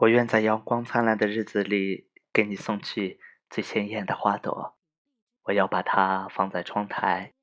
[0.00, 4.78] 我愿在阳光灿烂的日子里给你送去最鲜艳的花朵。
[5.42, 7.34] 我要把它放在窗台，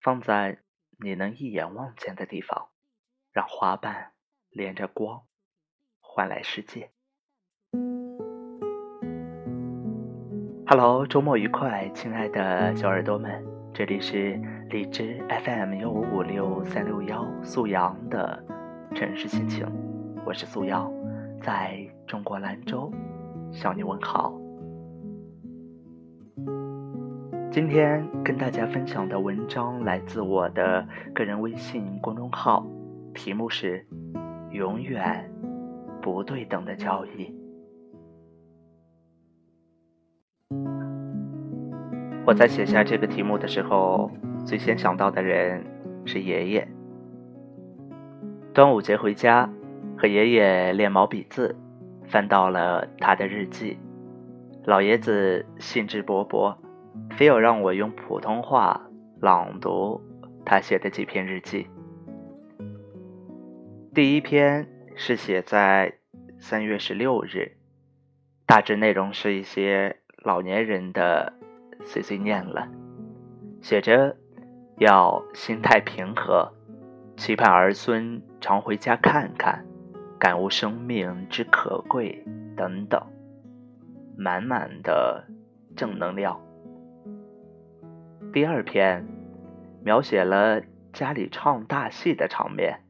[0.00, 0.58] 放在
[0.98, 2.70] 你能一眼望见的地方，
[3.30, 4.10] 让花瓣
[4.50, 5.22] 连着光，
[6.00, 6.90] 换来世界。
[10.66, 14.32] Hello，周末愉快，亲爱的小耳朵们，这里是
[14.68, 18.44] 荔枝 FM 幺五五六三六幺素阳的
[18.96, 19.64] 城市心情，
[20.26, 20.92] 我是素阳。
[21.42, 22.92] 在中国兰州
[23.52, 24.34] 向你问好。
[27.52, 30.84] 今天跟大家分享的文章来自我的
[31.14, 32.66] 个人微信公众号，
[33.14, 33.86] 题目是
[34.50, 35.30] “永远
[36.02, 37.32] 不对等的交易”。
[42.26, 44.10] 我在写下这个题目的时候，
[44.44, 45.64] 最先想到的人
[46.04, 46.66] 是爷爷。
[48.52, 49.48] 端午节回家。
[49.96, 51.54] 和爷爷练毛笔字，
[52.10, 53.78] 翻到了他的日记。
[54.64, 56.54] 老爷子兴致勃勃，
[57.16, 58.80] 非要让我用普通话
[59.20, 60.00] 朗读
[60.44, 61.66] 他写的几篇日记。
[63.94, 65.94] 第一篇是写在
[66.38, 67.56] 三月十六日，
[68.46, 71.32] 大致内容是一些老年人的
[71.84, 72.68] 碎碎念了，
[73.62, 74.16] 写着
[74.78, 76.52] 要心态平和，
[77.16, 79.64] 期盼儿孙常回家看看。
[80.20, 82.22] 感悟生命之可贵，
[82.54, 83.02] 等等，
[84.18, 85.24] 满满的
[85.74, 86.38] 正能量。
[88.30, 89.06] 第二篇
[89.82, 90.60] 描写了
[90.92, 92.84] 家里唱大戏的场面，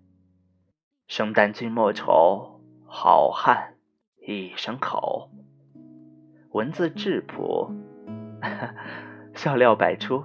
[1.06, 3.74] 生旦净末丑，好汉
[4.26, 5.30] 一声口，
[6.50, 7.70] 文字质朴，
[9.34, 10.24] 笑料百出。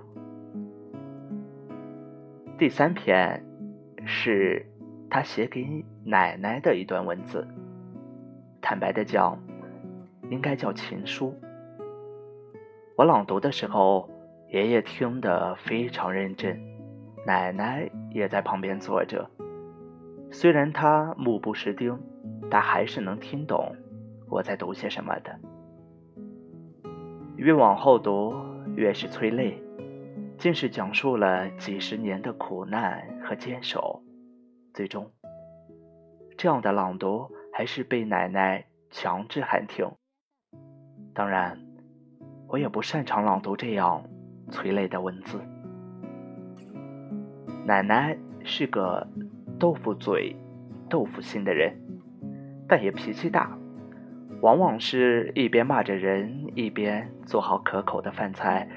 [2.58, 3.46] 第三篇
[4.08, 4.72] 是。
[5.10, 7.48] 他写给奶奶的一段文字，
[8.62, 9.38] 坦白的讲，
[10.30, 11.34] 应该叫情书。
[12.98, 14.10] 我朗读的时候，
[14.50, 16.60] 爷爷听得非常认真，
[17.26, 19.30] 奶奶也在旁边坐着。
[20.32, 22.00] 虽然他目不识丁，
[22.50, 23.76] 但还是能听懂
[24.30, 25.40] 我在读些什么的。
[27.36, 28.34] 越往后读，
[28.76, 29.62] 越是催泪，
[30.38, 34.02] 竟是讲述了几十年的苦难和坚守。
[34.76, 35.10] 最终，
[36.38, 39.90] 这样的朗读还是被奶奶强制喊停。
[41.14, 41.58] 当然，
[42.50, 44.04] 我也不擅长朗读这样
[44.50, 45.40] 催泪的文字。
[47.66, 49.08] 奶奶是个
[49.58, 50.36] 豆腐嘴、
[50.90, 51.74] 豆腐心的人，
[52.68, 53.58] 但也脾气大，
[54.42, 58.68] 往往是一边骂着人，一边做好可口的饭菜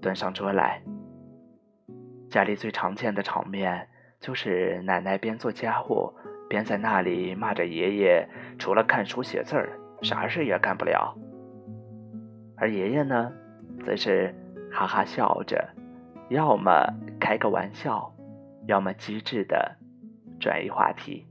[0.00, 0.80] 端上桌来。
[2.28, 3.88] 家里最常见的场面。
[4.20, 6.12] 就是奶奶边做家务
[6.46, 11.16] 边在那里骂着爷爷，除了看书写字儿，啥事也干不了。
[12.54, 13.32] 而爷爷呢，
[13.82, 14.34] 则是
[14.70, 15.66] 哈哈笑着，
[16.28, 16.86] 要么
[17.18, 18.14] 开个玩笑，
[18.66, 19.76] 要么机智的
[20.38, 21.26] 转移话题。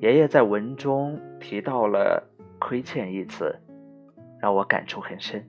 [0.00, 2.28] 爷爷在文中提到了
[2.60, 3.58] “亏欠”一词，
[4.38, 5.48] 让我感触很深。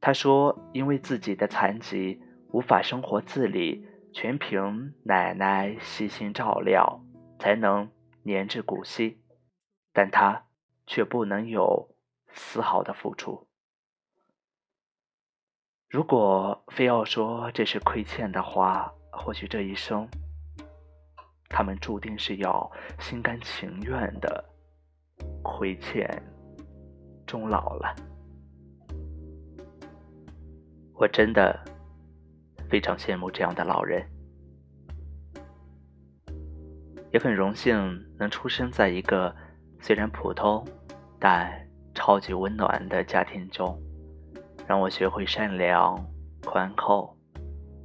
[0.00, 2.20] 他说：“因为自己的残疾。”
[2.50, 7.00] 无法生活自理，全凭奶奶悉心照料，
[7.38, 7.90] 才能
[8.22, 9.20] 年至古稀。
[9.92, 10.46] 但他
[10.86, 11.94] 却不能有
[12.32, 13.46] 丝毫的付出。
[15.90, 20.08] 如果非要说这是亏欠的话，或许这一生，
[21.48, 24.44] 他们注定是要心甘情愿的
[25.42, 26.22] 亏欠
[27.26, 27.94] 终老了。
[30.94, 31.77] 我真的。
[32.68, 34.06] 非常羡慕这样的老人，
[37.12, 37.74] 也很荣幸
[38.18, 39.34] 能出生在一个
[39.80, 40.66] 虽然普通
[41.18, 41.50] 但
[41.94, 43.80] 超级温暖的家庭中，
[44.66, 45.98] 让我学会善良、
[46.44, 47.16] 宽厚、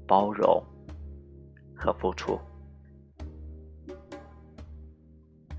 [0.05, 0.61] 包容
[1.75, 2.37] 和付出。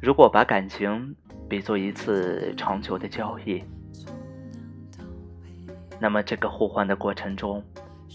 [0.03, 1.17] 如果把感情
[1.49, 3.65] 比作一次长久的交易，
[5.99, 7.65] 那么这个互换的过程中。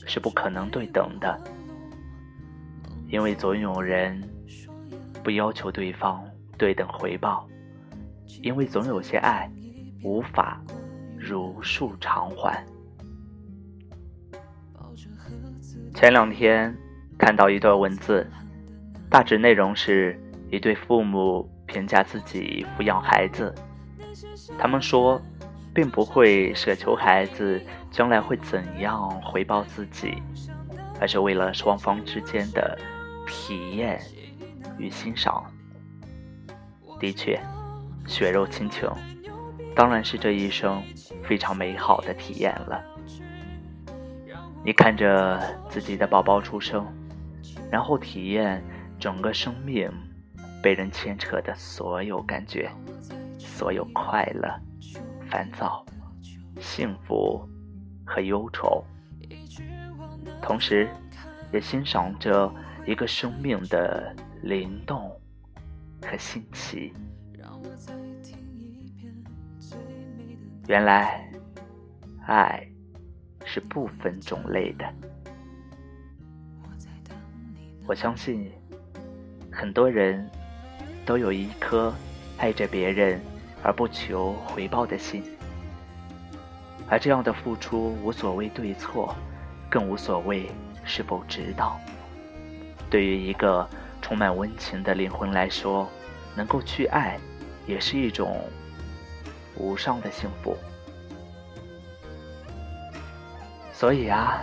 [0.06, 1.40] 是不可能对等的，
[3.08, 4.22] 因为总有人
[5.24, 6.24] 不要求对方
[6.58, 7.48] 对等回报，
[8.42, 9.50] 因为总有些爱
[10.04, 10.62] 无法
[11.18, 12.66] 如数偿还。
[15.94, 16.76] 前两天
[17.18, 18.26] 看到一段文字，
[19.10, 20.20] 大致内容是
[20.50, 23.54] 一对父母评价自己抚养孩子，
[24.58, 25.22] 他们说。
[25.74, 27.62] 并不会奢求孩子
[27.92, 30.22] 将来会怎样回报自己，
[31.00, 32.78] 而是为了双方之间的
[33.28, 34.02] 体验
[34.78, 35.46] 与欣赏。
[37.00, 37.40] 的确，
[38.06, 38.90] 血肉亲情，
[39.76, 40.84] 当然是这一生
[41.24, 42.84] 非常美好的体验了。
[44.66, 45.40] 你看着
[45.70, 46.86] 自己的宝宝出生，
[47.72, 48.62] 然后体验
[49.00, 49.90] 整个生命
[50.62, 52.70] 被人牵扯的所有感觉，
[53.38, 54.54] 所有快乐、
[55.30, 55.86] 烦躁、
[56.60, 57.48] 幸福
[58.06, 58.84] 和忧愁，
[60.42, 60.90] 同时，
[61.54, 62.52] 也欣赏着
[62.86, 65.10] 一个生命的灵动
[66.02, 66.94] 和新奇。
[70.68, 71.32] 原来，
[72.26, 72.66] 爱。
[73.46, 74.86] 是不分种类的。
[77.88, 78.52] 我相信，
[79.52, 80.30] 很多人
[81.04, 81.92] 都有一颗
[82.38, 83.20] 爱着别人
[83.64, 85.24] 而不求回报的心，
[86.88, 89.16] 而这样的付出无所谓对错，
[89.70, 90.50] 更无所谓
[90.84, 91.80] 是否值当。
[92.90, 93.68] 对于一个
[94.02, 95.88] 充满温情的灵魂来说，
[96.36, 97.20] 能够去爱，
[97.68, 98.42] 也是一种
[99.56, 100.58] 无上的幸福。
[103.74, 104.42] 所以啊，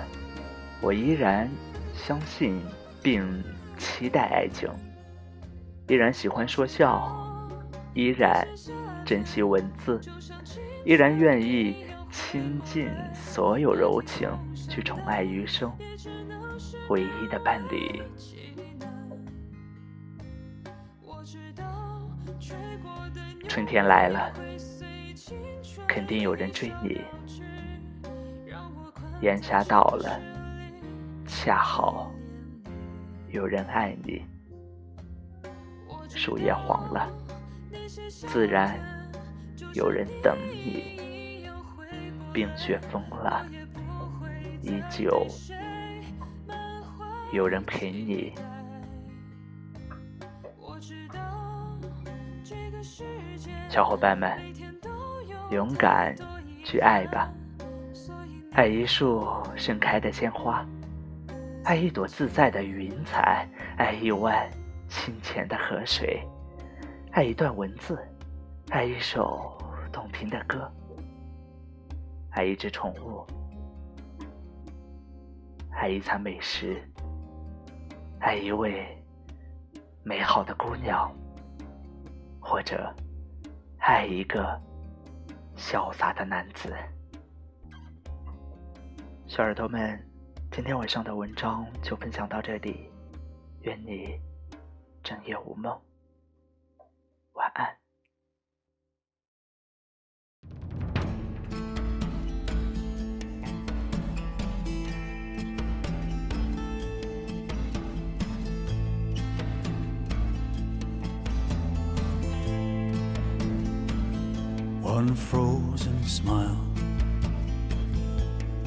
[0.80, 1.50] 我依然
[1.92, 2.62] 相信
[3.02, 3.42] 并
[3.76, 4.70] 期待爱情，
[5.88, 7.10] 依然喜欢说笑，
[7.94, 8.46] 依然
[9.06, 10.00] 珍惜文字，
[10.84, 14.28] 依然愿意倾尽所有柔情
[14.68, 15.72] 去宠爱余生
[16.88, 18.02] 唯一的伴侣。
[23.48, 24.32] 春天来了，
[25.86, 27.00] 肯定有人追你。
[29.22, 30.20] 炎夏到了，
[31.26, 32.12] 恰好
[33.30, 34.24] 有人爱你。
[36.08, 37.08] 树叶黄了，
[38.08, 38.78] 自然
[39.74, 40.96] 有人等你。
[42.32, 43.46] 冰雪封了，
[44.62, 45.26] 依旧
[47.32, 48.34] 有人陪你。
[53.68, 54.38] 小伙伴们，
[55.50, 56.14] 勇敢
[56.64, 57.30] 去爱吧！
[58.52, 60.64] 爱一束盛开的鲜花，
[61.64, 64.50] 爱一朵自在的云彩，爱一湾
[64.88, 66.22] 清浅的河水，
[67.12, 67.98] 爱一段文字，
[68.70, 69.56] 爱一首
[69.92, 70.68] 动听的歌，
[72.30, 73.24] 爱一只宠物，
[75.70, 76.82] 爱一餐美食，
[78.18, 78.84] 爱一位
[80.02, 81.10] 美好的姑娘，
[82.40, 82.92] 或者
[83.78, 84.60] 爱一个
[85.56, 86.74] 潇洒的男子。
[89.28, 89.96] 小耳朵们，
[90.50, 92.90] 今天晚上的文章就分享到这里，
[93.60, 94.20] 愿你
[95.04, 95.80] 整夜无梦，
[115.06, 116.58] One frozen smile.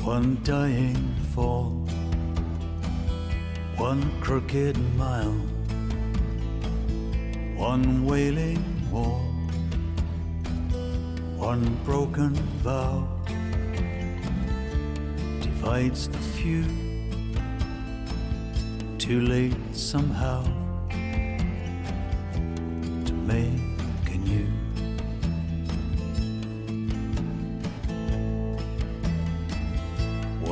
[0.06, 1.71] one dying fall,
[3.75, 5.38] one crooked mile,
[7.57, 9.19] one wailing wall,
[11.36, 12.33] one broken
[12.63, 13.06] vow
[15.41, 16.63] divides the few.
[18.97, 20.44] Too late somehow
[23.07, 23.69] to make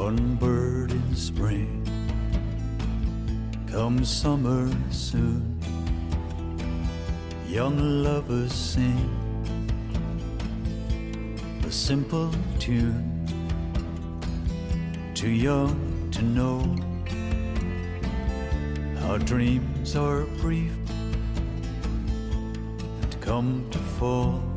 [0.08, 1.84] one bird in spring.
[3.70, 5.60] Come summer soon,
[7.46, 9.10] young lovers sing
[11.68, 13.04] a simple tune.
[15.14, 15.76] Too young
[16.14, 16.60] to know
[19.10, 20.72] our dreams are brief
[23.02, 24.57] and come to fall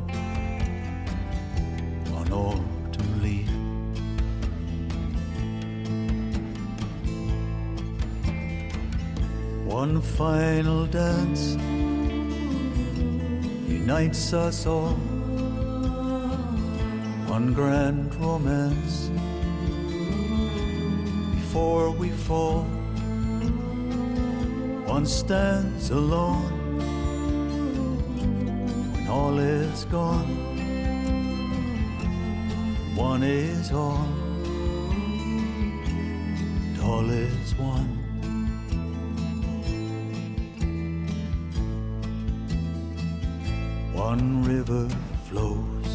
[9.81, 11.57] One final dance
[13.67, 14.93] unites us all.
[17.25, 19.09] One grand romance
[21.33, 22.61] before we fall.
[24.85, 26.77] One stands alone
[28.93, 30.29] when all is gone.
[32.95, 34.05] One is all,
[36.67, 38.00] and all is one.
[44.11, 44.89] One river
[45.23, 45.89] flows,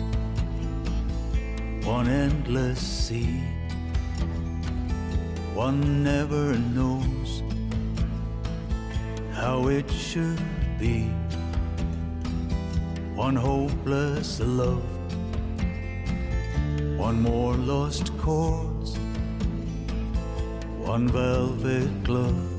[1.84, 3.42] one endless sea.
[5.52, 7.42] One never knows
[9.34, 10.40] how it should
[10.78, 11.10] be.
[13.14, 14.88] one hopeless love,
[16.96, 18.98] one more lost cause,
[20.94, 22.55] one velvet glove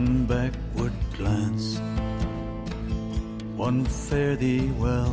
[0.00, 1.78] One backward glance,
[3.54, 5.12] one fare thee well,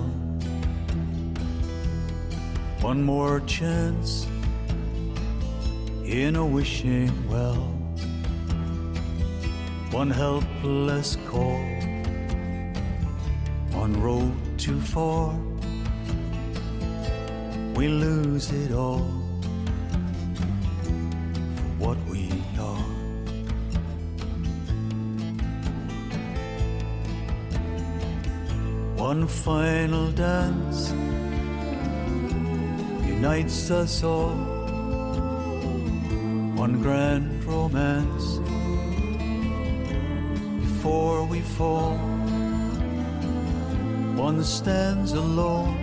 [2.79, 4.25] one more chance
[6.05, 7.67] in a wishing well.
[9.91, 11.59] One helpless call,
[13.83, 15.35] one road too far.
[17.75, 19.16] We lose it all
[29.17, 30.91] One final dance
[33.03, 34.35] unites us all
[36.63, 38.37] one grand romance
[40.59, 41.97] before we fall.
[44.27, 45.77] One stands alone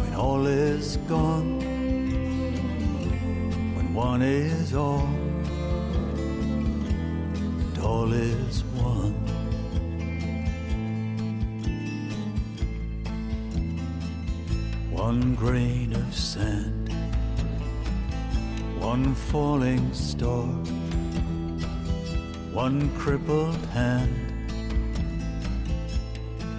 [0.00, 1.60] when all is gone,
[3.76, 5.06] when one is all,
[7.64, 8.89] and all is one.
[15.10, 16.94] One grain of sand
[18.78, 20.46] one falling star,
[22.54, 24.14] one crippled hand,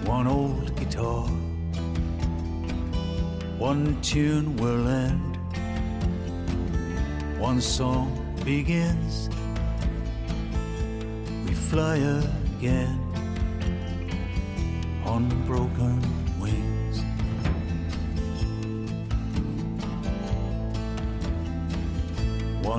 [0.04, 1.24] one old guitar,
[3.56, 5.38] one tune will end,
[7.38, 8.06] one song
[8.44, 9.30] begins,
[11.46, 13.00] we fly again
[15.06, 16.21] on broken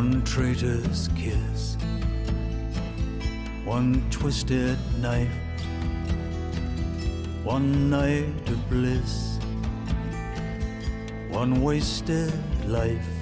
[0.03, 1.77] One traitor's kiss,
[3.63, 5.31] one twisted knife,
[7.45, 9.39] one night of bliss,
[11.29, 12.33] one wasted
[12.67, 13.15] life,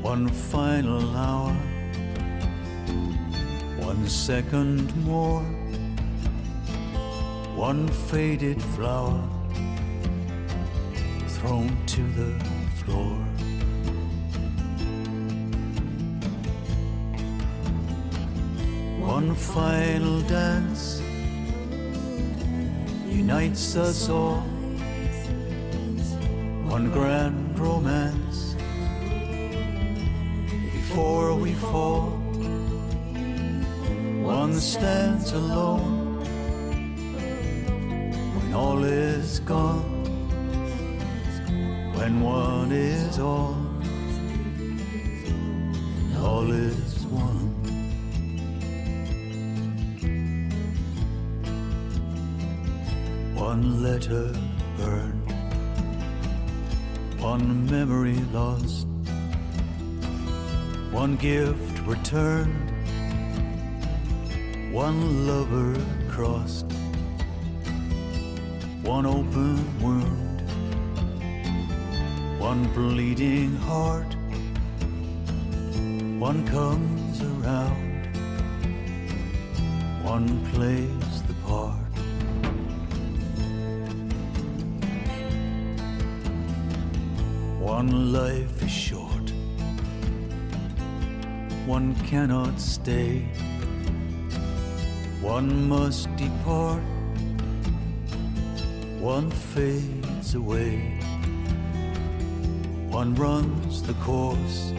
[0.00, 1.50] one final hour,
[3.80, 5.42] one second more,
[7.56, 9.28] one faded flower
[11.26, 12.44] thrown to the
[12.76, 13.33] floor.
[19.06, 21.02] One final dance
[23.06, 24.40] unites us all.
[26.66, 28.56] One grand romance
[30.72, 32.10] before we fall.
[34.22, 36.24] One stands alone
[38.34, 39.84] when all is gone.
[41.94, 43.54] When one is all,
[46.22, 46.93] all is
[53.54, 54.32] One letter
[54.76, 55.30] burned,
[57.20, 58.88] one memory lost,
[60.90, 62.72] one gift returned,
[64.72, 65.72] one lover
[66.10, 66.66] crossed,
[68.82, 70.40] one open wound,
[72.40, 74.16] one bleeding heart,
[76.18, 78.06] one comes around,
[80.02, 81.13] one plays
[87.84, 89.30] One life is short,
[91.66, 93.28] one cannot stay,
[95.20, 96.82] one must depart,
[98.98, 100.98] one fades away,
[102.88, 104.72] one runs the course,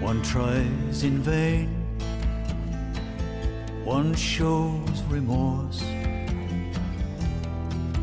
[0.00, 1.68] one tries in vain,
[3.84, 5.84] one shows remorse,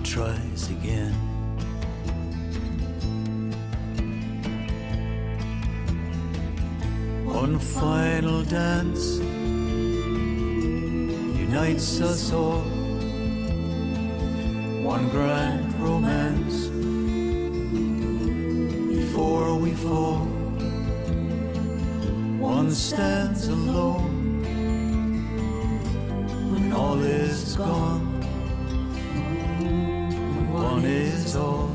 [0.05, 1.28] tries again.
[7.41, 9.17] One final dance
[11.39, 12.63] unites us all.
[14.83, 16.67] One grand romance
[18.93, 20.25] before we fall.
[22.39, 24.43] One stands alone
[26.51, 28.21] when all is gone.
[30.51, 31.68] One is all.